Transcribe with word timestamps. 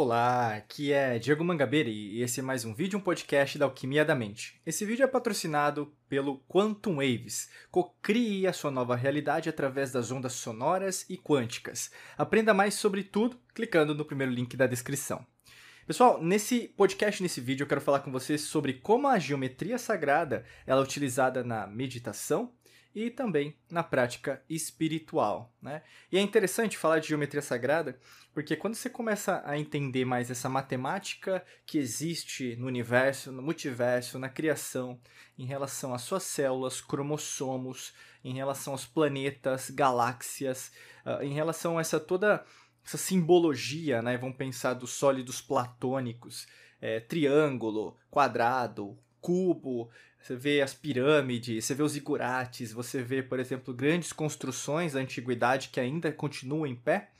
Olá, 0.00 0.54
aqui 0.54 0.92
é 0.92 1.18
Diego 1.18 1.42
Mangabeira 1.42 1.88
e 1.88 2.22
esse 2.22 2.38
é 2.38 2.42
mais 2.42 2.64
um 2.64 2.72
vídeo, 2.72 2.96
um 2.96 3.02
podcast 3.02 3.58
da 3.58 3.64
Alquimia 3.64 4.04
da 4.04 4.14
Mente. 4.14 4.60
Esse 4.64 4.86
vídeo 4.86 5.02
é 5.02 5.08
patrocinado 5.08 5.92
pelo 6.08 6.38
Quantum 6.48 6.98
Waves. 6.98 7.50
Cocrie 7.68 8.46
a 8.46 8.52
sua 8.52 8.70
nova 8.70 8.94
realidade 8.94 9.48
através 9.48 9.90
das 9.90 10.12
ondas 10.12 10.34
sonoras 10.34 11.04
e 11.10 11.18
quânticas. 11.18 11.90
Aprenda 12.16 12.54
mais 12.54 12.74
sobre 12.74 13.02
tudo 13.02 13.40
clicando 13.52 13.92
no 13.92 14.04
primeiro 14.04 14.32
link 14.32 14.56
da 14.56 14.68
descrição. 14.68 15.26
Pessoal, 15.84 16.22
nesse 16.22 16.68
podcast, 16.76 17.20
nesse 17.20 17.40
vídeo, 17.40 17.64
eu 17.64 17.68
quero 17.68 17.80
falar 17.80 17.98
com 17.98 18.12
vocês 18.12 18.42
sobre 18.42 18.74
como 18.74 19.08
a 19.08 19.18
geometria 19.18 19.78
sagrada 19.78 20.44
ela 20.64 20.80
é 20.80 20.84
utilizada 20.84 21.42
na 21.42 21.66
meditação 21.66 22.52
e 23.06 23.10
também 23.10 23.56
na 23.70 23.82
prática 23.82 24.42
espiritual. 24.48 25.52
Né? 25.62 25.82
E 26.10 26.18
é 26.18 26.20
interessante 26.20 26.76
falar 26.76 26.98
de 26.98 27.08
geometria 27.08 27.42
sagrada 27.42 27.98
porque 28.38 28.54
quando 28.54 28.74
você 28.74 28.88
começa 28.88 29.42
a 29.44 29.58
entender 29.58 30.04
mais 30.04 30.30
essa 30.30 30.48
matemática 30.48 31.44
que 31.66 31.76
existe 31.76 32.54
no 32.56 32.66
universo, 32.66 33.32
no 33.32 33.42
multiverso, 33.42 34.18
na 34.18 34.28
criação, 34.28 35.00
em 35.36 35.44
relação 35.44 35.92
às 35.92 36.02
suas 36.02 36.22
células, 36.22 36.80
cromossomos, 36.80 37.92
em 38.22 38.34
relação 38.34 38.74
aos 38.74 38.86
planetas, 38.86 39.70
galáxias, 39.70 40.70
uh, 41.04 41.22
em 41.22 41.32
relação 41.32 41.78
a 41.78 41.80
essa 41.80 41.98
toda 41.98 42.44
essa 42.84 42.96
simbologia, 42.96 44.00
né? 44.00 44.16
Vamos 44.16 44.36
pensar 44.36 44.74
dos 44.74 44.92
sólidos 44.92 45.40
platônicos, 45.40 46.46
é, 46.80 47.00
triângulo, 47.00 47.96
quadrado, 48.08 48.96
cubo, 49.20 49.90
você 50.20 50.36
vê 50.36 50.60
as 50.60 50.74
pirâmides, 50.74 51.64
você 51.64 51.74
vê 51.74 51.82
os 51.82 51.96
igurates, 51.96 52.72
você 52.72 53.02
vê, 53.02 53.22
por 53.22 53.38
exemplo, 53.38 53.72
grandes 53.72 54.12
construções 54.12 54.92
da 54.92 55.00
antiguidade 55.00 55.68
que 55.68 55.80
ainda 55.80 56.12
continuam 56.12 56.66
em 56.66 56.74
pé. 56.74 57.10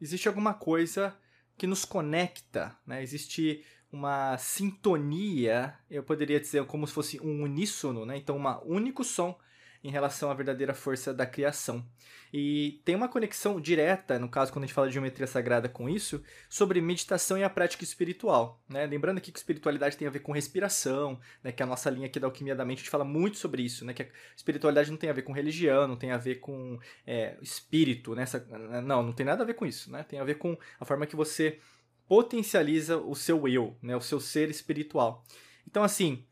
Existe 0.00 0.28
alguma 0.28 0.54
coisa 0.54 1.14
que 1.56 1.66
nos 1.66 1.84
conecta, 1.84 2.76
né? 2.86 3.02
Existe 3.02 3.64
uma 3.92 4.36
sintonia, 4.38 5.74
eu 5.90 6.02
poderia 6.02 6.38
dizer 6.38 6.64
como 6.66 6.86
se 6.86 6.92
fosse 6.92 7.20
um 7.20 7.42
uníssono, 7.42 8.04
né? 8.04 8.16
Então, 8.16 8.38
um 8.38 8.74
único 8.74 9.02
som 9.02 9.38
em 9.82 9.90
relação 9.90 10.30
à 10.30 10.34
verdadeira 10.34 10.74
força 10.74 11.14
da 11.14 11.26
criação. 11.26 11.84
E 12.32 12.80
tem 12.84 12.94
uma 12.94 13.08
conexão 13.08 13.60
direta, 13.60 14.18
no 14.18 14.28
caso, 14.28 14.52
quando 14.52 14.64
a 14.64 14.66
gente 14.66 14.74
fala 14.74 14.88
de 14.88 14.92
geometria 14.92 15.26
sagrada 15.26 15.68
com 15.68 15.88
isso, 15.88 16.22
sobre 16.48 16.80
meditação 16.80 17.38
e 17.38 17.42
a 17.42 17.48
prática 17.48 17.84
espiritual. 17.84 18.62
Né? 18.68 18.86
Lembrando 18.86 19.18
aqui 19.18 19.32
que 19.32 19.38
espiritualidade 19.38 19.96
tem 19.96 20.06
a 20.06 20.10
ver 20.10 20.20
com 20.20 20.32
respiração, 20.32 21.18
né? 21.42 21.52
que 21.52 21.62
é 21.62 21.64
a 21.64 21.68
nossa 21.68 21.88
linha 21.88 22.06
aqui 22.06 22.20
da 22.20 22.26
alquimia 22.26 22.54
da 22.54 22.64
mente, 22.64 22.78
a 22.78 22.80
gente 22.82 22.90
fala 22.90 23.04
muito 23.04 23.38
sobre 23.38 23.62
isso, 23.62 23.84
né? 23.84 23.94
que 23.94 24.02
a 24.02 24.08
espiritualidade 24.36 24.90
não 24.90 24.98
tem 24.98 25.08
a 25.08 25.14
ver 25.14 25.22
com 25.22 25.32
religião, 25.32 25.88
não 25.88 25.96
tem 25.96 26.10
a 26.10 26.18
ver 26.18 26.36
com 26.36 26.78
é, 27.06 27.36
espírito, 27.40 28.14
né? 28.14 28.22
Essa, 28.22 28.44
não, 28.82 29.02
não 29.02 29.12
tem 29.12 29.24
nada 29.24 29.42
a 29.42 29.46
ver 29.46 29.54
com 29.54 29.64
isso, 29.64 29.90
né? 29.90 30.02
tem 30.02 30.18
a 30.18 30.24
ver 30.24 30.34
com 30.34 30.56
a 30.78 30.84
forma 30.84 31.06
que 31.06 31.16
você 31.16 31.58
potencializa 32.06 32.98
o 32.98 33.14
seu 33.14 33.46
eu, 33.48 33.76
né? 33.82 33.96
o 33.96 34.00
seu 34.00 34.20
ser 34.20 34.50
espiritual. 34.50 35.24
Então, 35.66 35.82
assim, 35.82 36.24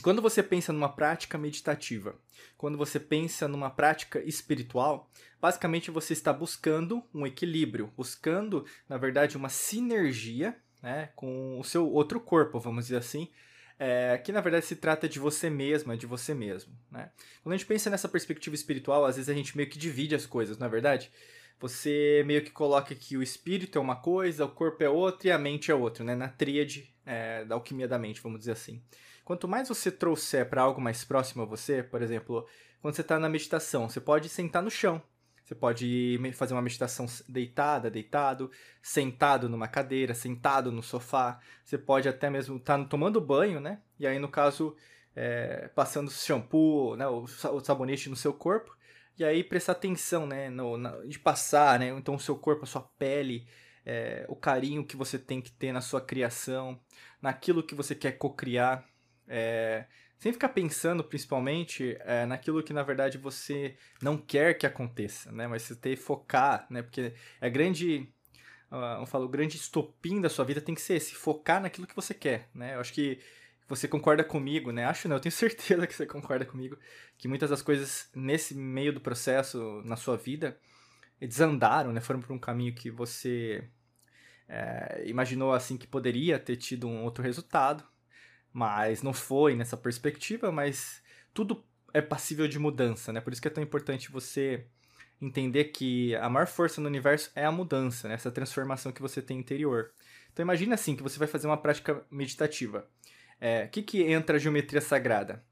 quando 0.00 0.20
você 0.20 0.42
pensa 0.42 0.72
numa 0.72 0.88
prática 0.88 1.38
meditativa, 1.38 2.14
quando 2.56 2.76
você 2.76 3.00
pensa 3.00 3.48
numa 3.48 3.70
prática 3.70 4.20
espiritual, 4.20 5.10
basicamente 5.40 5.90
você 5.90 6.12
está 6.12 6.32
buscando 6.32 7.02
um 7.14 7.26
equilíbrio, 7.26 7.92
buscando, 7.96 8.66
na 8.88 8.98
verdade, 8.98 9.36
uma 9.36 9.48
sinergia 9.48 10.56
né, 10.82 11.10
com 11.14 11.58
o 11.58 11.64
seu 11.64 11.90
outro 11.90 12.20
corpo, 12.20 12.60
vamos 12.60 12.86
dizer 12.86 12.98
assim, 12.98 13.28
é, 13.78 14.18
que 14.18 14.32
na 14.32 14.40
verdade 14.40 14.66
se 14.66 14.76
trata 14.76 15.08
de 15.08 15.18
você 15.18 15.48
mesma, 15.48 15.96
de 15.96 16.06
você 16.06 16.34
mesmo. 16.34 16.72
Né? 16.90 17.10
Quando 17.42 17.54
a 17.54 17.56
gente 17.56 17.66
pensa 17.66 17.88
nessa 17.88 18.08
perspectiva 18.08 18.54
espiritual, 18.54 19.04
às 19.04 19.16
vezes 19.16 19.28
a 19.28 19.34
gente 19.34 19.56
meio 19.56 19.68
que 19.68 19.78
divide 19.78 20.14
as 20.14 20.26
coisas, 20.26 20.58
não 20.58 20.66
é 20.66 20.70
verdade? 20.70 21.10
Você 21.60 22.22
meio 22.26 22.42
que 22.42 22.50
coloca 22.50 22.94
que 22.94 23.16
o 23.16 23.22
espírito 23.22 23.78
é 23.78 23.80
uma 23.80 23.96
coisa, 23.96 24.44
o 24.44 24.50
corpo 24.50 24.82
é 24.82 24.88
outra 24.88 25.28
e 25.28 25.32
a 25.32 25.38
mente 25.38 25.70
é 25.70 25.74
outra, 25.74 26.04
né? 26.04 26.14
na 26.14 26.28
tríade 26.28 26.92
é, 27.04 27.44
da 27.44 27.54
alquimia 27.54 27.88
da 27.88 27.98
mente, 27.98 28.20
vamos 28.20 28.40
dizer 28.40 28.52
assim. 28.52 28.82
Quanto 29.28 29.46
mais 29.46 29.68
você 29.68 29.92
trouxer 29.92 30.48
para 30.48 30.62
algo 30.62 30.80
mais 30.80 31.04
próximo 31.04 31.42
a 31.42 31.44
você, 31.44 31.82
por 31.82 32.00
exemplo, 32.00 32.48
quando 32.80 32.94
você 32.94 33.02
está 33.02 33.18
na 33.18 33.28
meditação, 33.28 33.86
você 33.86 34.00
pode 34.00 34.26
sentar 34.26 34.62
no 34.62 34.70
chão. 34.70 35.02
Você 35.44 35.54
pode 35.54 36.18
fazer 36.32 36.54
uma 36.54 36.62
meditação 36.62 37.04
deitada, 37.28 37.90
deitado, 37.90 38.50
sentado 38.82 39.46
numa 39.46 39.68
cadeira, 39.68 40.14
sentado 40.14 40.72
no 40.72 40.82
sofá. 40.82 41.38
Você 41.62 41.76
pode 41.76 42.08
até 42.08 42.30
mesmo 42.30 42.56
estar 42.56 42.78
tá 42.78 42.84
tomando 42.86 43.20
banho, 43.20 43.60
né? 43.60 43.82
E 44.00 44.06
aí, 44.06 44.18
no 44.18 44.30
caso, 44.30 44.74
é, 45.14 45.68
passando 45.74 46.10
shampoo, 46.10 46.96
né, 46.96 47.06
o, 47.06 47.26
sabonete 47.60 48.08
no 48.08 48.16
seu 48.16 48.32
corpo. 48.32 48.74
E 49.18 49.22
aí 49.22 49.44
prestar 49.44 49.72
atenção, 49.72 50.26
né, 50.26 50.48
no, 50.48 50.78
na, 50.78 51.04
de 51.04 51.18
passar, 51.18 51.78
né, 51.78 51.88
então 51.88 52.14
o 52.14 52.18
seu 52.18 52.38
corpo, 52.38 52.64
a 52.64 52.66
sua 52.66 52.80
pele, 52.98 53.46
é, 53.84 54.24
o 54.26 54.34
carinho 54.34 54.86
que 54.86 54.96
você 54.96 55.18
tem 55.18 55.42
que 55.42 55.52
ter 55.52 55.70
na 55.70 55.82
sua 55.82 56.00
criação, 56.00 56.80
naquilo 57.20 57.62
que 57.62 57.74
você 57.74 57.94
quer 57.94 58.12
cocriar. 58.12 58.88
É, 59.28 59.86
sem 60.18 60.32
ficar 60.32 60.48
pensando 60.48 61.04
principalmente 61.04 61.96
é, 62.00 62.26
naquilo 62.26 62.62
que 62.62 62.72
na 62.72 62.82
verdade 62.82 63.18
você 63.18 63.76
não 64.02 64.16
quer 64.16 64.54
que 64.54 64.66
aconteça, 64.66 65.30
né? 65.30 65.46
Mas 65.46 65.62
você 65.62 65.76
ter 65.76 65.96
focar, 65.96 66.66
né? 66.68 66.82
Porque 66.82 67.14
é 67.40 67.48
grande, 67.48 68.08
uh, 68.70 69.00
eu 69.00 69.06
falo, 69.06 69.26
o 69.26 69.28
grande 69.28 69.56
estopim 69.56 70.20
da 70.20 70.28
sua 70.28 70.44
vida 70.44 70.60
tem 70.60 70.74
que 70.74 70.80
ser 70.80 70.94
esse, 70.94 71.14
focar 71.14 71.62
naquilo 71.62 71.86
que 71.86 71.94
você 71.94 72.12
quer, 72.12 72.48
né? 72.52 72.74
Eu 72.74 72.80
acho 72.80 72.92
que 72.92 73.20
você 73.68 73.86
concorda 73.86 74.24
comigo, 74.24 74.72
né? 74.72 74.86
Acho 74.86 75.08
não, 75.08 75.16
eu 75.16 75.20
tenho 75.20 75.30
certeza 75.32 75.86
que 75.86 75.94
você 75.94 76.06
concorda 76.06 76.44
comigo 76.44 76.76
que 77.16 77.28
muitas 77.28 77.50
das 77.50 77.62
coisas 77.62 78.10
nesse 78.14 78.54
meio 78.54 78.92
do 78.92 79.00
processo 79.00 79.82
na 79.84 79.96
sua 79.96 80.16
vida 80.16 80.58
desandaram, 81.20 81.92
né? 81.92 82.00
Foram 82.00 82.20
por 82.20 82.32
um 82.32 82.38
caminho 82.38 82.74
que 82.74 82.90
você 82.90 83.68
é, 84.48 85.04
imaginou 85.06 85.52
assim 85.52 85.76
que 85.76 85.86
poderia 85.86 86.38
ter 86.38 86.56
tido 86.56 86.88
um 86.88 87.04
outro 87.04 87.22
resultado, 87.22 87.84
mas 88.52 89.02
não 89.02 89.12
foi 89.12 89.54
nessa 89.54 89.76
perspectiva, 89.76 90.50
mas 90.50 91.02
tudo 91.32 91.64
é 91.92 92.00
passível 92.00 92.46
de 92.46 92.58
mudança, 92.58 93.12
né? 93.12 93.20
Por 93.20 93.32
isso 93.32 93.42
que 93.42 93.48
é 93.48 93.50
tão 93.50 93.62
importante 93.62 94.10
você 94.10 94.66
entender 95.20 95.64
que 95.64 96.14
a 96.16 96.28
maior 96.28 96.46
força 96.46 96.80
no 96.80 96.86
universo 96.86 97.30
é 97.34 97.44
a 97.44 97.52
mudança, 97.52 98.08
né? 98.08 98.14
essa 98.14 98.30
transformação 98.30 98.92
que 98.92 99.02
você 99.02 99.20
tem 99.20 99.38
interior. 99.38 99.90
Então 100.32 100.42
imagina 100.42 100.74
assim 100.74 100.94
que 100.94 101.02
você 101.02 101.18
vai 101.18 101.26
fazer 101.26 101.46
uma 101.46 101.56
prática 101.56 102.04
meditativa. 102.10 102.80
O 102.80 103.14
é, 103.40 103.66
que, 103.66 103.82
que 103.82 104.02
entra 104.02 104.36
a 104.36 104.38
geometria 104.38 104.80
sagrada? 104.80 105.44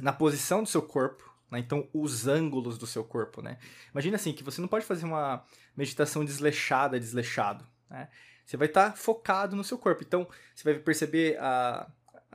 Na 0.00 0.12
posição 0.12 0.62
do 0.62 0.68
seu 0.68 0.82
corpo, 0.82 1.24
né? 1.50 1.58
então 1.58 1.88
os 1.92 2.26
ângulos 2.26 2.78
do 2.78 2.86
seu 2.86 3.04
corpo. 3.04 3.42
Né? 3.42 3.58
Imagina 3.92 4.16
assim 4.16 4.32
que 4.32 4.42
você 4.42 4.60
não 4.60 4.68
pode 4.68 4.86
fazer 4.86 5.04
uma 5.04 5.44
meditação 5.76 6.24
desleixada, 6.24 6.98
desleixado. 6.98 7.66
Né? 7.90 8.08
Você 8.44 8.56
vai 8.56 8.68
estar 8.68 8.90
tá 8.90 8.96
focado 8.96 9.54
no 9.56 9.64
seu 9.64 9.76
corpo. 9.76 10.02
Então 10.02 10.26
você 10.54 10.64
vai 10.64 10.80
perceber 10.80 11.36
a, 11.38 11.90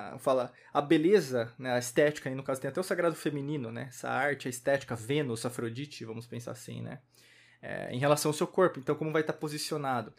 a, 0.09 0.17
fala, 0.17 0.51
a 0.73 0.81
beleza, 0.81 1.53
né, 1.57 1.73
a 1.73 1.79
estética, 1.79 2.29
aí 2.29 2.35
no 2.35 2.43
caso 2.43 2.61
tem 2.61 2.69
até 2.69 2.79
o 2.79 2.83
sagrado 2.83 3.15
feminino, 3.15 3.71
né, 3.71 3.85
essa 3.89 4.09
arte, 4.09 4.47
a 4.47 4.49
estética, 4.49 4.95
Vênus, 4.95 5.45
Afrodite, 5.45 6.05
vamos 6.05 6.25
pensar 6.25 6.51
assim, 6.51 6.81
né, 6.81 6.99
é, 7.61 7.93
em 7.93 7.99
relação 7.99 8.29
ao 8.29 8.33
seu 8.33 8.47
corpo, 8.47 8.79
então 8.79 8.95
como 8.95 9.11
vai 9.11 9.21
estar 9.21 9.33
posicionado. 9.33 10.13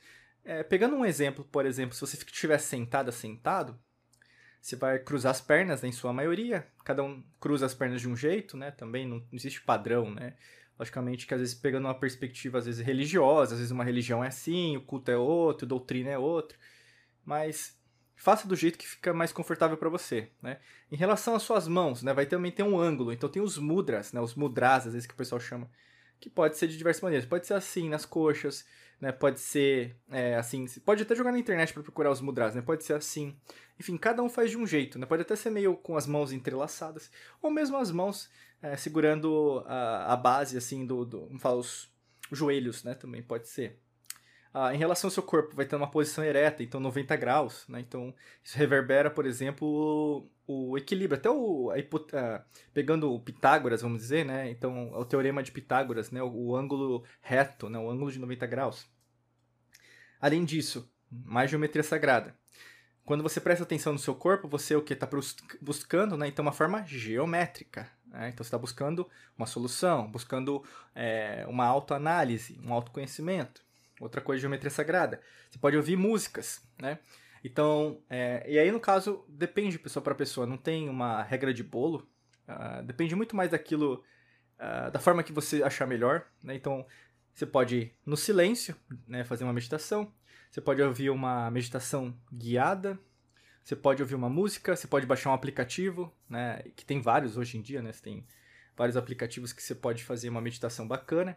É, 0.44 0.62
pegando 0.62 0.97
um 0.97 1.04
exemplo, 1.04 1.44
por 1.44 1.66
exemplo, 1.66 1.94
se 1.94 2.00
você 2.00 2.16
estiver 2.16 2.59
sentado, 2.59 3.12
sentado, 3.12 3.78
você 4.60 4.76
vai 4.76 4.98
cruzar 4.98 5.31
as 5.31 5.41
pernas, 5.41 5.82
né, 5.82 5.88
em 5.88 5.93
sua 5.93 6.12
maioria, 6.12 6.66
cada 6.84 7.03
um 7.03 7.22
cruza 7.41 7.66
as 7.66 7.75
pernas 7.75 8.00
de 8.00 8.09
um 8.09 8.16
jeito, 8.16 8.56
né, 8.56 8.70
também 8.70 9.06
não, 9.06 9.19
não 9.19 9.26
existe 9.32 9.60
padrão, 9.60 10.10
né, 10.10 10.34
logicamente 10.78 11.26
que 11.26 11.34
às 11.34 11.41
vezes 11.41 11.54
pegando 11.54 11.87
uma 11.87 11.99
perspectiva 11.99 12.59
às 12.59 12.66
vezes 12.66 12.84
religiosa, 12.84 13.54
às 13.54 13.59
vezes 13.59 13.70
uma 13.70 13.84
religião 13.84 14.22
é 14.22 14.28
assim, 14.28 14.76
o 14.76 14.82
culto 14.82 15.10
é 15.10 15.16
outro, 15.16 15.66
doutrina 15.66 16.10
é 16.10 16.19
outro, 16.19 16.59
mas 17.25 17.81
faça 18.16 18.46
do 18.46 18.54
jeito 18.54 18.78
que 18.78 18.88
fica 18.88 19.12
mais 19.12 19.32
confortável 19.32 19.76
para 19.76 19.88
você, 19.88 20.30
né? 20.40 20.58
Em 20.90 20.96
relação 20.96 21.34
às 21.34 21.42
suas 21.42 21.66
mãos, 21.66 22.02
né, 22.02 22.12
vai 22.12 22.26
também 22.26 22.52
ter 22.52 22.62
um 22.62 22.78
ângulo, 22.78 23.12
então 23.12 23.28
tem 23.28 23.42
os 23.42 23.58
mudras, 23.58 24.12
né, 24.12 24.20
os 24.20 24.34
mudras, 24.34 24.87
às 24.87 24.92
vezes 24.92 25.06
que 25.06 25.14
o 25.14 25.16
pessoal 25.16 25.40
chama, 25.40 25.70
que 26.20 26.31
pode 26.31 26.56
ser 26.56 26.69
de 26.69 26.78
diversas 26.78 27.02
maneiras. 27.02 27.26
Pode 27.26 27.46
ser 27.46 27.54
assim, 27.54 27.88
nas 27.88 28.04
coxas, 28.04 28.64
né, 29.00 29.10
pode 29.10 29.40
ser 29.40 29.96
é, 30.08 30.37
assim, 30.37 30.66
pode 30.84 31.02
até 31.02 31.16
jogar 31.16 31.32
na 31.32 31.38
internet 31.38 31.72
para 31.72 31.82
procurar 31.82 32.10
os 32.10 32.20
mudras, 32.20 32.54
né, 32.54 32.62
pode 32.62 32.84
ser 32.84 32.94
assim. 32.94 33.37
Enfim, 33.78 33.96
cada 33.96 34.22
um 34.22 34.28
faz 34.28 34.50
de 34.50 34.56
um 34.56 34.66
jeito, 34.66 34.98
né, 34.98 35.06
pode 35.06 35.22
até 35.22 35.34
ser 35.34 35.50
meio 35.50 35.76
com 35.76 35.96
as 35.96 36.06
mãos 36.06 36.32
entrelaçadas, 36.32 37.10
ou 37.42 37.50
mesmo 37.50 37.76
as 37.76 37.90
mãos 37.90 38.31
é, 38.62 38.76
segurando 38.76 39.64
a, 39.66 40.12
a 40.12 40.16
base, 40.16 40.56
assim, 40.56 40.87
do, 40.87 41.04
do, 41.04 41.28
os, 41.32 41.90
os 42.31 42.38
joelhos, 42.38 42.84
né, 42.84 42.94
também 42.94 43.22
pode 43.22 43.48
ser. 43.48 43.81
Ah, 44.54 44.75
em 44.75 44.78
relação 44.78 45.08
ao 45.08 45.12
seu 45.12 45.22
corpo, 45.22 45.56
vai 45.56 45.64
ter 45.64 45.76
uma 45.76 45.90
posição 45.90 46.22
ereta, 46.22 46.62
então 46.62 46.78
90 46.78 47.16
graus, 47.16 47.64
né? 47.69 47.81
Então, 47.81 48.14
isso 48.44 48.58
reverbera, 48.58 49.10
por 49.10 49.25
exemplo, 49.25 50.28
o, 50.46 50.72
o 50.72 50.76
equilíbrio. 50.78 51.19
Até 51.19 51.31
o, 51.31 51.70
a, 51.70 51.76
a, 52.19 52.44
pegando 52.75 53.10
o 53.14 53.19
Pitágoras, 53.19 53.81
vamos 53.81 54.02
dizer, 54.02 54.26
né? 54.26 54.50
Então, 54.50 54.93
o 54.93 55.04
teorema 55.06 55.43
de 55.43 55.50
Pitágoras, 55.50 56.10
né? 56.10 56.22
O, 56.22 56.28
o, 56.31 56.56
ângulo 56.56 57.02
reto, 57.22 57.70
né? 57.70 57.78
O 57.78 57.90
ângulo 57.90 58.12
de 58.12 58.19
90 58.19 58.46
graus. 58.46 58.87
Além 60.20 60.44
disso, 60.44 60.87
mais 61.10 61.50
geometria 61.50 61.82
sagrada. 61.82 62.37
Quando 63.06 63.22
você 63.22 63.40
presta 63.40 63.64
atenção 63.64 63.94
no 63.94 63.99
seu 63.99 64.14
corpo, 64.14 64.49
você 64.49 64.76
o 64.76 64.82
que 64.82 64.93
está 64.93 65.08
buscando, 65.62 66.16
né? 66.16 66.28
Então, 66.28 66.44
uma 66.44 66.52
forma 66.52 66.84
geométrica. 66.87 67.90
Né? 68.06 68.28
Então, 68.28 68.44
você 68.44 68.49
está 68.49 68.58
buscando 68.58 69.08
uma 69.37 69.46
solução, 69.46 70.10
buscando 70.10 70.62
é, 70.94 71.46
uma 71.49 71.64
autoanálise, 71.64 72.60
um 72.62 72.72
autoconhecimento 72.75 73.62
outra 74.02 74.20
coisa 74.20 74.38
de 74.38 74.43
geometria 74.43 74.70
sagrada. 74.70 75.20
Você 75.49 75.58
pode 75.58 75.76
ouvir 75.76 75.96
músicas, 75.96 76.60
né? 76.81 76.99
Então, 77.44 78.00
é, 78.08 78.44
e 78.49 78.58
aí 78.58 78.70
no 78.70 78.81
caso, 78.81 79.25
depende 79.28 79.72
de 79.72 79.78
pessoa 79.78 80.02
para 80.02 80.14
pessoa, 80.14 80.46
não 80.46 80.56
tem 80.56 80.88
uma 80.88 81.22
regra 81.22 81.52
de 81.52 81.62
bolo, 81.62 82.08
uh, 82.49 82.82
depende 82.84 83.16
muito 83.16 83.34
mais 83.34 83.50
daquilo, 83.50 84.04
uh, 84.58 84.90
da 84.90 85.00
forma 85.00 85.22
que 85.22 85.32
você 85.32 85.62
achar 85.62 85.87
melhor, 85.87 86.25
né? 86.43 86.54
Então, 86.54 86.87
você 87.34 87.46
pode 87.46 87.76
ir 87.76 87.94
no 88.04 88.16
silêncio, 88.16 88.76
né, 89.08 89.25
fazer 89.25 89.44
uma 89.44 89.52
meditação, 89.52 90.12
você 90.50 90.60
pode 90.60 90.82
ouvir 90.82 91.10
uma 91.10 91.50
meditação 91.50 92.14
guiada, 92.32 92.99
você 93.64 93.75
pode 93.75 94.02
ouvir 94.02 94.14
uma 94.14 94.28
música, 94.28 94.76
você 94.76 94.87
pode 94.87 95.06
baixar 95.06 95.31
um 95.31 95.34
aplicativo, 95.34 96.12
né, 96.28 96.62
que 96.76 96.84
tem 96.84 97.00
vários 97.00 97.37
hoje 97.37 97.56
em 97.56 97.62
dia, 97.62 97.81
né, 97.81 97.90
você 97.90 98.02
tem 98.02 98.26
vários 98.76 98.96
aplicativos 98.96 99.52
que 99.52 99.62
você 99.62 99.75
pode 99.75 100.04
fazer 100.04 100.28
uma 100.28 100.40
meditação 100.40 100.87
bacana, 100.87 101.37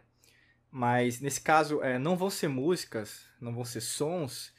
mas 0.76 1.22
nesse 1.22 1.40
caso 1.40 1.82
é, 1.82 1.98
não 1.98 2.18
vão 2.18 2.28
ser 2.28 2.48
músicas, 2.48 3.24
não 3.40 3.54
vão 3.54 3.64
ser 3.64 3.80
sons 3.80 4.52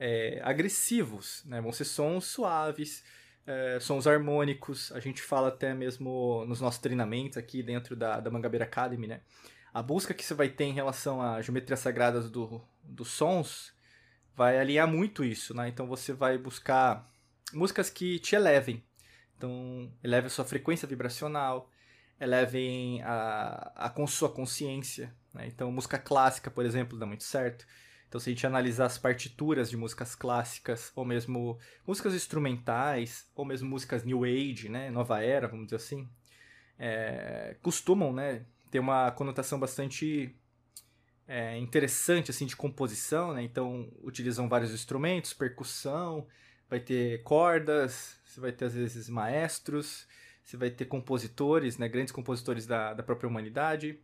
é, 0.00 0.40
agressivos, 0.42 1.44
né, 1.44 1.60
vão 1.60 1.70
ser 1.70 1.84
sons 1.84 2.24
suaves, 2.24 3.04
é, 3.46 3.78
sons 3.78 4.04
harmônicos, 4.08 4.90
a 4.90 4.98
gente 4.98 5.22
fala 5.22 5.46
até 5.46 5.72
mesmo 5.72 6.44
nos 6.44 6.60
nossos 6.60 6.80
treinamentos 6.80 7.38
aqui 7.38 7.62
dentro 7.62 7.94
da, 7.94 8.18
da 8.18 8.32
Mangabeira 8.32 8.64
Academy, 8.64 9.06
né, 9.06 9.20
a 9.72 9.80
busca 9.80 10.12
que 10.12 10.24
você 10.24 10.34
vai 10.34 10.48
ter 10.48 10.64
em 10.64 10.72
relação 10.72 11.22
à 11.22 11.40
geometria 11.40 11.76
sagrada 11.76 12.20
do, 12.20 12.60
dos 12.82 13.06
sons 13.06 13.72
vai 14.34 14.58
alinhar 14.58 14.88
muito 14.88 15.22
isso, 15.22 15.54
né? 15.54 15.68
Então 15.68 15.86
você 15.86 16.12
vai 16.12 16.36
buscar 16.36 17.08
músicas 17.52 17.88
que 17.88 18.18
te 18.18 18.34
elevem. 18.34 18.82
Então, 19.36 19.92
eleve 20.02 20.26
a 20.26 20.30
sua 20.30 20.44
frequência 20.44 20.88
vibracional, 20.88 21.70
elevem 22.20 23.02
a, 23.02 23.72
a 23.74 24.06
sua 24.06 24.28
consciência. 24.28 25.14
Né? 25.32 25.46
Então, 25.46 25.72
música 25.72 25.98
clássica, 25.98 26.50
por 26.50 26.66
exemplo, 26.66 26.98
dá 26.98 27.06
muito 27.06 27.24
certo. 27.24 27.66
Então, 28.08 28.20
se 28.20 28.28
a 28.28 28.32
gente 28.32 28.46
analisar 28.46 28.86
as 28.86 28.98
partituras 28.98 29.70
de 29.70 29.76
músicas 29.76 30.14
clássicas, 30.14 30.92
ou 30.94 31.04
mesmo 31.04 31.58
músicas 31.86 32.12
instrumentais, 32.12 33.26
ou 33.34 33.44
mesmo 33.44 33.68
músicas 33.70 34.04
New 34.04 34.24
Age, 34.24 34.68
né? 34.68 34.90
Nova 34.90 35.22
Era, 35.22 35.46
vamos 35.48 35.66
dizer 35.66 35.76
assim, 35.76 36.08
é, 36.78 37.56
costumam 37.62 38.12
né, 38.12 38.44
ter 38.70 38.80
uma 38.80 39.10
conotação 39.12 39.60
bastante 39.60 40.34
é, 41.28 41.56
interessante 41.58 42.32
assim 42.32 42.46
de 42.46 42.56
composição, 42.56 43.32
né? 43.32 43.42
Então 43.44 43.88
utilizam 44.02 44.48
vários 44.48 44.72
instrumentos, 44.72 45.32
percussão, 45.32 46.26
vai 46.68 46.80
ter 46.80 47.22
cordas, 47.22 48.18
você 48.24 48.40
vai 48.40 48.50
ter 48.50 48.64
às 48.64 48.74
vezes 48.74 49.08
maestros, 49.08 50.08
você 50.44 50.56
vai 50.56 50.70
ter 50.70 50.84
compositores, 50.86 51.78
né? 51.78 51.88
Grandes 51.88 52.12
compositores 52.12 52.66
da, 52.66 52.94
da 52.94 53.02
própria 53.02 53.28
humanidade. 53.28 54.00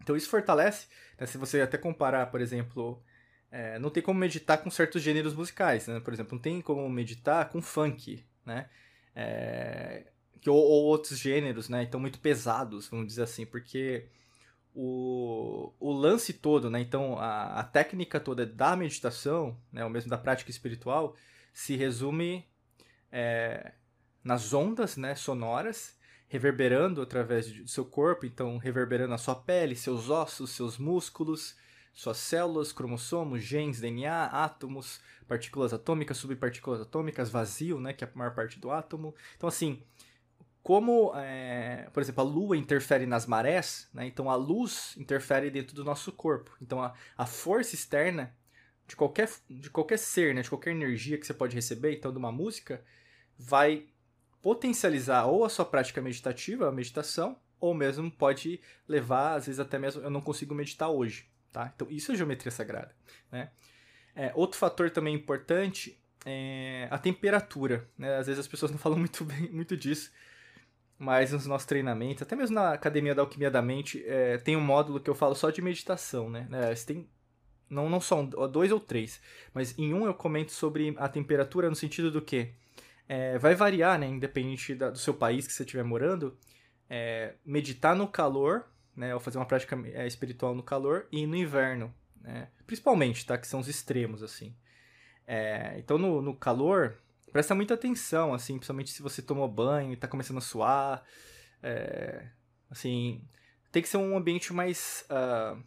Então 0.00 0.16
isso 0.16 0.28
fortalece, 0.28 0.86
né? 1.18 1.26
se 1.26 1.38
você 1.38 1.60
até 1.60 1.76
comparar, 1.78 2.26
por 2.26 2.40
exemplo, 2.40 3.02
é, 3.50 3.78
não 3.78 3.90
tem 3.90 4.02
como 4.02 4.20
meditar 4.20 4.58
com 4.58 4.70
certos 4.70 5.02
gêneros 5.02 5.34
musicais, 5.34 5.86
né? 5.86 6.00
Por 6.00 6.12
exemplo, 6.12 6.34
não 6.34 6.42
tem 6.42 6.60
como 6.60 6.88
meditar 6.88 7.48
com 7.48 7.62
funk, 7.62 8.24
né? 8.44 8.68
É, 9.14 10.06
que, 10.40 10.50
ou, 10.50 10.58
ou, 10.58 10.84
outros 10.84 11.18
gêneros, 11.18 11.68
né? 11.68 11.82
Então, 11.82 11.98
muito 11.98 12.18
pesados, 12.20 12.88
vamos 12.88 13.06
dizer 13.06 13.22
assim, 13.22 13.46
porque 13.46 14.08
o, 14.74 15.72
o 15.80 15.92
lance 15.92 16.32
todo, 16.34 16.68
né? 16.68 16.80
Então, 16.80 17.18
a, 17.18 17.60
a 17.60 17.64
técnica 17.64 18.20
toda 18.20 18.44
da 18.44 18.76
meditação, 18.76 19.58
né? 19.72 19.84
Ou 19.84 19.90
mesmo 19.90 20.10
da 20.10 20.18
prática 20.18 20.50
espiritual, 20.50 21.16
se 21.52 21.76
resume 21.76 22.44
é, 23.10 23.72
nas 24.26 24.52
ondas 24.52 24.96
né, 24.96 25.14
sonoras, 25.14 25.96
reverberando 26.26 27.00
através 27.00 27.48
do 27.50 27.68
seu 27.68 27.84
corpo, 27.84 28.26
então 28.26 28.58
reverberando 28.58 29.14
a 29.14 29.18
sua 29.18 29.36
pele, 29.36 29.76
seus 29.76 30.10
ossos, 30.10 30.50
seus 30.50 30.76
músculos, 30.76 31.56
suas 31.94 32.16
células, 32.16 32.72
cromossomos, 32.72 33.44
genes, 33.44 33.80
DNA, 33.80 34.24
átomos, 34.24 35.00
partículas 35.28 35.72
atômicas, 35.72 36.16
subpartículas 36.16 36.80
atômicas, 36.80 37.30
vazio, 37.30 37.78
né, 37.78 37.92
que 37.92 38.02
é 38.02 38.08
a 38.12 38.18
maior 38.18 38.34
parte 38.34 38.58
do 38.58 38.72
átomo. 38.72 39.14
Então, 39.36 39.48
assim, 39.48 39.80
como, 40.60 41.12
é, 41.14 41.88
por 41.92 42.02
exemplo, 42.02 42.22
a 42.22 42.26
Lua 42.26 42.56
interfere 42.56 43.06
nas 43.06 43.26
marés, 43.26 43.88
né? 43.94 44.08
então 44.08 44.28
a 44.28 44.34
luz 44.34 44.96
interfere 44.96 45.48
dentro 45.48 45.76
do 45.76 45.84
nosso 45.84 46.10
corpo. 46.10 46.50
Então 46.60 46.82
a, 46.82 46.92
a 47.16 47.24
força 47.24 47.76
externa 47.76 48.34
de 48.88 48.96
qualquer, 48.96 49.30
de 49.48 49.70
qualquer 49.70 50.00
ser, 50.00 50.34
né? 50.34 50.42
de 50.42 50.48
qualquer 50.48 50.72
energia 50.72 51.16
que 51.16 51.24
você 51.24 51.32
pode 51.32 51.54
receber, 51.54 51.94
então 51.94 52.10
de 52.10 52.18
uma 52.18 52.32
música, 52.32 52.82
vai 53.38 53.86
potencializar 54.42 55.26
ou 55.26 55.44
a 55.44 55.48
sua 55.48 55.64
prática 55.64 56.00
meditativa, 56.00 56.68
a 56.68 56.72
meditação, 56.72 57.38
ou 57.60 57.74
mesmo 57.74 58.10
pode 58.10 58.60
levar, 58.86 59.34
às 59.34 59.46
vezes 59.46 59.58
até 59.58 59.78
mesmo, 59.78 60.02
eu 60.02 60.10
não 60.10 60.20
consigo 60.20 60.54
meditar 60.54 60.88
hoje. 60.88 61.28
Tá? 61.52 61.72
Então 61.74 61.88
isso 61.90 62.12
é 62.12 62.14
geometria 62.14 62.50
sagrada. 62.50 62.94
Né? 63.32 63.50
É, 64.14 64.32
outro 64.34 64.58
fator 64.58 64.90
também 64.90 65.14
importante 65.14 65.98
é 66.24 66.88
a 66.90 66.98
temperatura. 66.98 67.88
Né? 67.96 68.16
Às 68.16 68.26
vezes 68.26 68.40
as 68.40 68.48
pessoas 68.48 68.70
não 68.70 68.78
falam 68.78 68.98
muito, 69.00 69.24
bem, 69.24 69.50
muito 69.50 69.76
disso, 69.76 70.12
mas 70.98 71.32
nos 71.32 71.46
nossos 71.46 71.66
treinamentos, 71.66 72.22
até 72.22 72.34
mesmo 72.34 72.54
na 72.54 72.72
Academia 72.72 73.14
da 73.14 73.22
Alquimia 73.22 73.50
da 73.50 73.62
Mente, 73.62 74.04
é, 74.06 74.38
tem 74.38 74.56
um 74.56 74.60
módulo 74.60 75.00
que 75.00 75.10
eu 75.10 75.14
falo 75.14 75.34
só 75.34 75.50
de 75.50 75.60
meditação, 75.60 76.30
né? 76.30 76.48
É, 76.52 76.74
tem, 76.74 77.08
não, 77.68 77.88
não 77.90 78.00
só 78.00 78.20
um, 78.20 78.28
dois 78.48 78.72
ou 78.72 78.80
três, 78.80 79.20
mas 79.52 79.78
em 79.78 79.92
um 79.92 80.06
eu 80.06 80.14
comento 80.14 80.52
sobre 80.52 80.94
a 80.98 81.08
temperatura 81.08 81.68
no 81.68 81.76
sentido 81.76 82.10
do 82.10 82.22
que 82.22 82.50
é, 83.08 83.38
vai 83.38 83.54
variar, 83.54 83.98
né? 83.98 84.06
Independente 84.06 84.74
da, 84.74 84.90
do 84.90 84.98
seu 84.98 85.14
país 85.14 85.46
que 85.46 85.52
você 85.52 85.62
estiver 85.62 85.84
morando, 85.84 86.36
é, 86.88 87.34
meditar 87.44 87.94
no 87.94 88.08
calor, 88.08 88.66
né? 88.96 89.14
Ou 89.14 89.20
fazer 89.20 89.38
uma 89.38 89.46
prática 89.46 89.78
é, 89.92 90.06
espiritual 90.06 90.54
no 90.54 90.62
calor 90.62 91.06
e 91.12 91.26
no 91.26 91.36
inverno, 91.36 91.94
né? 92.20 92.48
Principalmente, 92.66 93.24
tá? 93.24 93.38
Que 93.38 93.46
são 93.46 93.60
os 93.60 93.68
extremos, 93.68 94.22
assim. 94.22 94.54
É, 95.26 95.74
então, 95.78 95.98
no, 95.98 96.20
no 96.20 96.34
calor, 96.34 96.96
presta 97.32 97.54
muita 97.54 97.74
atenção, 97.74 98.32
assim, 98.32 98.54
principalmente 98.54 98.90
se 98.90 99.02
você 99.02 99.20
tomou 99.20 99.48
banho 99.48 99.92
e 99.92 99.96
tá 99.96 100.08
começando 100.08 100.38
a 100.38 100.42
suar. 100.42 101.04
É, 101.62 102.26
assim, 102.70 103.22
tem 103.72 103.82
que 103.82 103.88
ser 103.88 103.98
um 103.98 104.16
ambiente 104.16 104.52
mais, 104.52 105.04
uh, 105.10 105.62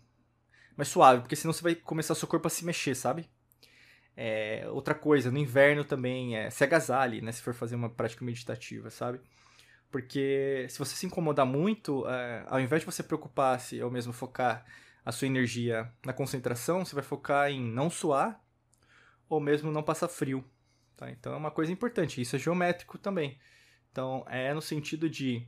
mais 0.75 0.87
suave, 0.87 1.21
porque 1.21 1.35
senão 1.35 1.53
você 1.53 1.61
vai 1.61 1.75
começar 1.75 2.15
seu 2.15 2.27
corpo 2.27 2.47
a 2.47 2.49
se 2.49 2.65
mexer, 2.65 2.95
sabe? 2.95 3.29
É, 4.21 4.67
outra 4.71 4.93
coisa, 4.93 5.31
no 5.31 5.37
inverno 5.37 5.85
também, 5.85 6.35
é, 6.35 6.49
se 6.49 6.63
agasalhe, 6.63 7.21
né, 7.21 7.31
se 7.31 7.41
for 7.41 7.53
fazer 7.53 7.75
uma 7.75 7.89
prática 7.89 8.25
meditativa, 8.25 8.89
sabe? 8.89 9.21
Porque 9.89 10.65
se 10.69 10.77
você 10.77 10.95
se 10.95 11.05
incomodar 11.05 11.45
muito, 11.45 12.05
é, 12.07 12.43
ao 12.47 12.59
invés 12.59 12.81
de 12.81 12.85
você 12.85 13.01
preocupar-se 13.01 13.81
ou 13.81 13.89
mesmo 13.89 14.11
focar 14.11 14.65
a 15.05 15.11
sua 15.11 15.27
energia 15.27 15.89
na 16.05 16.11
concentração, 16.11 16.83
você 16.83 16.93
vai 16.93 17.03
focar 17.03 17.49
em 17.49 17.61
não 17.61 17.89
suar 17.89 18.43
ou 19.29 19.39
mesmo 19.39 19.71
não 19.71 19.81
passar 19.81 20.09
frio, 20.09 20.43
Tá? 20.99 21.09
Então 21.09 21.31
é 21.31 21.37
uma 21.37 21.49
coisa 21.49 21.71
importante, 21.71 22.19
isso 22.19 22.35
é 22.35 22.39
geométrico 22.39 22.97
também. 22.97 23.39
Então 23.89 24.25
é 24.27 24.53
no 24.53 24.61
sentido 24.61 25.09
de 25.09 25.47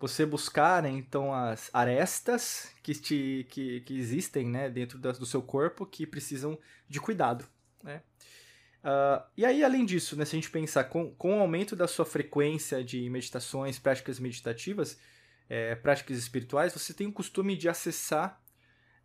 você 0.00 0.24
buscar 0.24 0.82
né, 0.82 0.88
então 0.88 1.34
as 1.34 1.68
arestas 1.74 2.72
que, 2.82 2.94
te, 2.94 3.46
que, 3.50 3.82
que 3.82 3.98
existem 3.98 4.48
né, 4.48 4.70
dentro 4.70 4.98
da, 4.98 5.12
do 5.12 5.26
seu 5.26 5.42
corpo 5.42 5.84
que 5.84 6.06
precisam 6.06 6.58
de 6.88 6.98
cuidado. 7.00 7.44
Né? 7.82 8.02
Uh, 8.84 9.22
e 9.36 9.44
aí, 9.44 9.64
além 9.64 9.84
disso, 9.84 10.16
né, 10.16 10.24
se 10.24 10.36
a 10.36 10.38
gente 10.38 10.50
pensar 10.50 10.84
com, 10.84 11.12
com 11.14 11.38
o 11.38 11.40
aumento 11.40 11.74
da 11.74 11.88
sua 11.88 12.04
frequência 12.04 12.82
de 12.82 13.08
meditações, 13.10 13.78
práticas 13.78 14.18
meditativas, 14.18 14.98
é, 15.48 15.74
práticas 15.74 16.18
espirituais, 16.18 16.72
você 16.72 16.92
tem 16.92 17.06
o 17.06 17.12
costume 17.12 17.56
de 17.56 17.68
acessar 17.68 18.40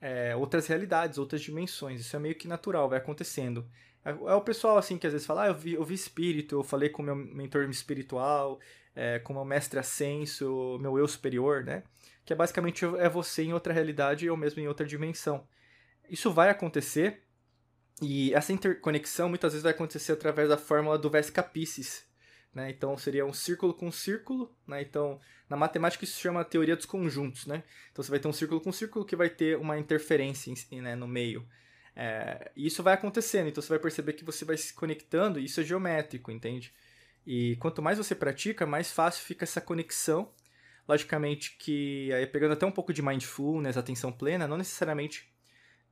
é, 0.01 0.35
outras 0.35 0.67
realidades, 0.67 1.17
outras 1.17 1.41
dimensões. 1.41 2.01
Isso 2.01 2.15
é 2.15 2.19
meio 2.19 2.35
que 2.35 2.47
natural, 2.47 2.89
vai 2.89 2.99
acontecendo. 2.99 3.67
É, 4.03 4.09
é 4.11 4.33
o 4.33 4.41
pessoal 4.41 4.77
assim 4.77 4.97
que 4.97 5.07
às 5.07 5.13
vezes 5.13 5.25
fala, 5.25 5.43
ah, 5.43 5.47
eu 5.47 5.55
vi, 5.55 5.73
eu 5.73 5.83
vi 5.83 5.95
espírito, 5.95 6.55
eu 6.55 6.63
falei 6.63 6.89
com 6.89 7.01
meu 7.01 7.15
mentor 7.15 7.63
espiritual, 7.69 8.59
é, 8.95 9.19
com 9.19 9.33
meu 9.33 9.45
mestre 9.45 9.79
ascenso, 9.79 10.77
meu 10.79 10.97
eu 10.97 11.07
superior, 11.07 11.63
né? 11.63 11.83
Que 12.25 12.33
é 12.33 12.35
basicamente 12.35 12.85
é 12.85 13.09
você 13.09 13.43
em 13.43 13.53
outra 13.53 13.73
realidade 13.73 14.29
ou 14.29 14.37
mesmo 14.37 14.61
em 14.61 14.67
outra 14.67 14.85
dimensão. 14.85 15.47
Isso 16.09 16.31
vai 16.31 16.49
acontecer 16.49 17.22
e 18.01 18.33
essa 18.33 18.51
interconexão 18.51 19.29
muitas 19.29 19.53
vezes 19.53 19.63
vai 19.63 19.71
acontecer 19.71 20.13
através 20.13 20.49
da 20.49 20.57
fórmula 20.57 20.97
do 20.97 21.11
Piscis, 21.51 22.05
né? 22.53 22.69
Então 22.69 22.97
seria 22.97 23.25
um 23.25 23.33
círculo 23.33 23.73
com 23.73 23.91
círculo, 23.91 24.55
né? 24.67 24.81
Então 24.81 25.19
na 25.49 25.55
matemática 25.55 26.03
isso 26.03 26.13
se 26.13 26.21
chama 26.21 26.43
teoria 26.43 26.75
dos 26.75 26.85
conjuntos, 26.85 27.45
né? 27.45 27.63
Então 27.91 28.03
você 28.03 28.09
vai 28.09 28.19
ter 28.19 28.27
um 28.27 28.33
círculo 28.33 28.61
com 28.61 28.71
círculo 28.71 29.05
que 29.05 29.15
vai 29.15 29.29
ter 29.29 29.57
uma 29.57 29.77
interferência 29.77 30.53
né, 30.71 30.95
no 30.95 31.07
meio. 31.07 31.47
É, 31.95 32.51
isso 32.55 32.81
vai 32.81 32.95
acontecendo, 32.95 33.49
então 33.49 33.61
você 33.61 33.69
vai 33.69 33.79
perceber 33.79 34.13
que 34.13 34.23
você 34.23 34.43
vai 34.43 34.57
se 34.57 34.73
conectando 34.73 35.39
e 35.39 35.45
isso 35.45 35.61
é 35.61 35.63
geométrico, 35.63 36.31
entende? 36.31 36.73
E 37.25 37.55
quanto 37.57 37.81
mais 37.81 37.97
você 37.97 38.15
pratica, 38.15 38.65
mais 38.65 38.91
fácil 38.91 39.23
fica 39.23 39.43
essa 39.45 39.61
conexão. 39.61 40.31
Logicamente 40.87 41.55
que, 41.57 42.11
aí 42.11 42.27
pegando 42.27 42.53
até 42.53 42.65
um 42.65 42.71
pouco 42.71 42.91
de 42.91 43.01
mindfulness, 43.01 43.77
atenção 43.77 44.11
plena, 44.11 44.47
não 44.47 44.57
necessariamente 44.57 45.32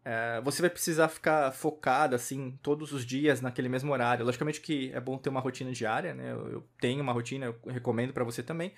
é, 0.03 0.41
você 0.41 0.61
vai 0.61 0.69
precisar 0.69 1.07
ficar 1.07 1.51
focado, 1.51 2.15
assim, 2.15 2.57
todos 2.63 2.91
os 2.91 3.05
dias 3.05 3.41
naquele 3.41 3.69
mesmo 3.69 3.91
horário. 3.91 4.25
Logicamente 4.25 4.59
que 4.59 4.91
é 4.93 4.99
bom 4.99 5.17
ter 5.17 5.29
uma 5.29 5.39
rotina 5.39 5.71
diária, 5.71 6.13
né? 6.13 6.31
Eu, 6.31 6.51
eu 6.51 6.67
tenho 6.79 7.01
uma 7.01 7.13
rotina, 7.13 7.45
eu 7.45 7.55
recomendo 7.71 8.11
para 8.11 8.23
você 8.23 8.41
também. 8.41 8.73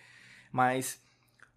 Mas 0.51 1.01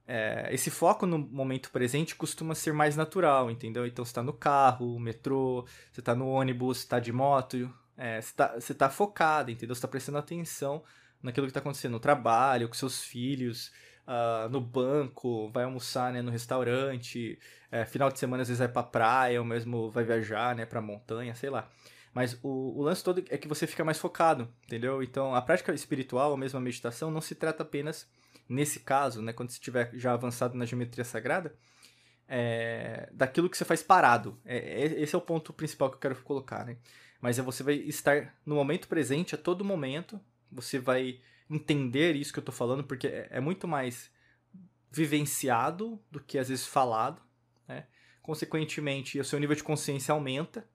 é, 0.07 0.49
esse 0.53 0.71
foco 0.71 1.05
no 1.05 1.19
momento 1.19 1.71
presente 1.71 2.15
costuma 2.15 2.55
ser 2.55 2.73
mais 2.73 2.97
natural, 2.97 3.51
entendeu? 3.51 3.85
Então 3.87 4.05
você 4.05 4.11
está 4.11 4.23
no 4.23 4.33
carro, 4.33 4.99
metrô, 5.01 5.67
você 5.93 6.01
está 6.01 6.15
no 6.15 6.29
ônibus, 6.29 6.79
está 6.79 7.01
de 7.01 7.13
moto, 7.13 7.73
é, 7.97 8.21
você, 8.21 8.29
está 8.31 8.55
você 8.55 8.75
tá 8.75 8.89
focado, 8.89 9.51
entendeu? 9.51 9.75
Você 9.75 9.81
está 9.81 9.89
prestando 9.89 10.19
atenção 10.19 10.85
naquilo 11.21 11.47
que 11.47 11.51
está 11.51 11.61
acontecendo 11.61 11.93
no 11.93 12.01
trabalho, 12.01 12.69
com 12.69 12.75
seus 12.75 13.03
filhos, 13.03 13.73
uh, 14.07 14.49
no 14.49 14.61
banco, 14.61 15.51
vai 15.51 15.65
almoçar 15.65 16.13
né, 16.13 16.23
no 16.23 16.31
restaurante, 16.31 17.39
é, 17.71 17.85
final 17.85 18.11
de 18.11 18.19
semana 18.19 18.43
às 18.43 18.49
vezes 18.49 18.59
vai 18.59 18.69
pra 18.69 18.83
praia, 18.83 19.41
ou 19.41 19.47
mesmo 19.47 19.91
vai 19.91 20.05
viajar 20.05 20.55
né, 20.55 20.65
pra 20.65 20.81
montanha, 20.81 21.35
sei 21.35 21.51
lá. 21.51 21.69
Mas 22.15 22.39
o, 22.43 22.79
o, 22.79 22.83
lance 22.83 23.05
todo 23.05 23.23
é 23.29 23.37
que 23.37 23.49
você 23.49 23.67
fica 23.67 23.85
mais 23.85 23.99
focado, 23.99 24.49
entendeu? 24.65 25.03
Então 25.03 25.35
a 25.35 25.43
prática 25.43 25.75
espiritual, 25.75 26.31
ou 26.31 26.37
mesmo 26.37 26.59
a 26.59 26.63
meditação, 26.63 27.11
não 27.11 27.21
se 27.21 27.35
trata 27.35 27.63
apenas 27.63 28.09
nesse 28.49 28.81
caso, 28.81 29.21
né, 29.21 29.33
quando 29.33 29.51
você 29.51 29.57
estiver 29.57 29.91
já 29.95 30.13
avançado 30.13 30.57
na 30.57 30.65
geometria 30.65 31.05
sagrada, 31.05 31.55
é, 32.29 33.09
daquilo 33.13 33.51
que 33.51 33.57
você 33.57 33.65
faz 33.65 33.83
parado. 33.83 34.41
É, 34.45 34.57
é, 34.57 35.03
esse 35.03 35.15
é 35.15 35.19
o 35.19 35.21
ponto 35.21 35.53
principal 35.53 35.91
que 35.91 35.97
eu 35.97 36.01
quero 36.01 36.17
colocar, 36.23 36.65
né? 36.65 36.77
Mas 37.21 37.39
é 37.39 37.43
você 37.43 37.63
vai 37.63 37.75
estar 37.75 38.35
no 38.45 38.55
momento 38.55 38.89
presente 38.89 39.35
a 39.35 39.39
todo 39.39 39.65
momento, 39.65 40.21
você 40.51 40.79
vai 40.79 41.21
entender 41.51 42.17
isso 42.17 42.33
que 42.33 42.39
eu 42.39 42.43
estou 42.43 42.55
falando, 42.55 42.85
porque 42.85 43.07
é, 43.07 43.29
é 43.31 43.41
muito 43.41 43.67
mais 43.69 44.11
vivenciado 44.91 46.01
do 46.11 46.21
que 46.21 46.39
às 46.39 46.49
vezes 46.49 46.67
falado, 46.67 47.21
né? 47.69 47.87
Consequentemente, 48.23 49.21
o 49.21 49.25
seu 49.25 49.39
nível 49.39 49.55
de 49.55 49.63
consciência 49.63 50.13
aumenta 50.13 50.67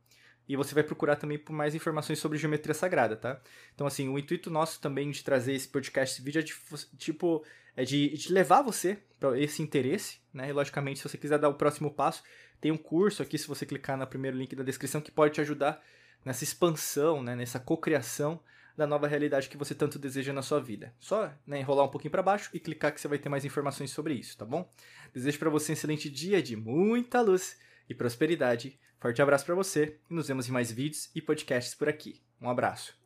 e 0.47 0.55
você 0.55 0.73
vai 0.73 0.83
procurar 0.83 1.15
também 1.15 1.37
por 1.37 1.53
mais 1.53 1.75
informações 1.75 2.19
sobre 2.19 2.37
geometria 2.37 2.73
sagrada, 2.73 3.15
tá? 3.15 3.41
Então, 3.73 3.85
assim, 3.87 4.07
o 4.09 4.17
intuito 4.17 4.49
nosso 4.49 4.79
também 4.79 5.09
de 5.11 5.23
trazer 5.23 5.53
esse 5.53 5.67
podcast, 5.67 6.15
esse 6.15 6.23
vídeo 6.23 6.39
é 6.39 6.43
de, 6.43 6.53
tipo, 6.97 7.43
é 7.75 7.83
de, 7.83 8.09
de 8.09 8.31
levar 8.31 8.61
você 8.61 8.99
para 9.19 9.39
esse 9.39 9.61
interesse, 9.61 10.19
né? 10.33 10.49
E, 10.49 10.53
logicamente, 10.53 10.99
se 10.99 11.07
você 11.07 11.17
quiser 11.17 11.39
dar 11.39 11.49
o 11.49 11.53
próximo 11.53 11.91
passo, 11.91 12.23
tem 12.59 12.71
um 12.71 12.77
curso 12.77 13.21
aqui, 13.21 13.37
se 13.37 13.47
você 13.47 13.65
clicar 13.65 13.97
no 13.97 14.05
primeiro 14.05 14.37
link 14.37 14.55
da 14.55 14.63
descrição, 14.63 15.01
que 15.01 15.11
pode 15.11 15.33
te 15.33 15.41
ajudar 15.41 15.81
nessa 16.23 16.43
expansão, 16.43 17.23
né? 17.23 17.35
Nessa 17.35 17.59
cocriação 17.59 18.39
da 18.81 18.87
nova 18.87 19.07
realidade 19.07 19.47
que 19.47 19.57
você 19.57 19.75
tanto 19.75 19.99
deseja 19.99 20.33
na 20.33 20.41
sua 20.41 20.59
vida. 20.59 20.93
Só 20.99 21.31
né, 21.45 21.59
enrolar 21.59 21.85
um 21.85 21.89
pouquinho 21.89 22.11
para 22.11 22.23
baixo 22.23 22.49
e 22.51 22.59
clicar 22.59 22.91
que 22.91 22.99
você 22.99 23.07
vai 23.07 23.19
ter 23.19 23.29
mais 23.29 23.45
informações 23.45 23.91
sobre 23.91 24.15
isso, 24.15 24.35
tá 24.37 24.43
bom? 24.43 24.67
Desejo 25.13 25.37
para 25.37 25.49
você 25.51 25.71
um 25.71 25.73
excelente 25.73 26.09
dia 26.09 26.41
de 26.41 26.55
muita 26.55 27.21
luz 27.21 27.59
e 27.87 27.93
prosperidade. 27.93 28.79
Forte 28.99 29.21
abraço 29.21 29.45
para 29.45 29.55
você 29.55 29.99
e 30.09 30.13
nos 30.13 30.27
vemos 30.27 30.49
em 30.49 30.51
mais 30.51 30.71
vídeos 30.71 31.11
e 31.13 31.21
podcasts 31.21 31.75
por 31.75 31.87
aqui. 31.87 32.21
Um 32.41 32.49
abraço. 32.49 33.00